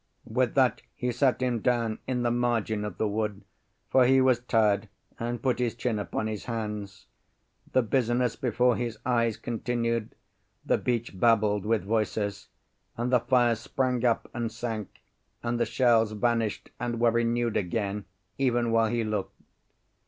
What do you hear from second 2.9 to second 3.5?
the wood,